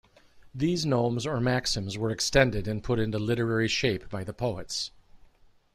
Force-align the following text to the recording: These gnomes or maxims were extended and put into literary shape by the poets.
These 0.51 0.83
gnomes 0.83 1.27
or 1.27 1.39
maxims 1.39 1.95
were 1.95 2.09
extended 2.09 2.67
and 2.67 2.83
put 2.83 2.97
into 2.97 3.19
literary 3.19 3.67
shape 3.67 4.09
by 4.09 4.23
the 4.23 4.33
poets. 4.33 4.89